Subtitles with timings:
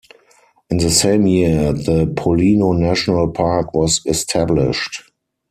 [0.71, 5.03] In the same year the Pollino National Park was established.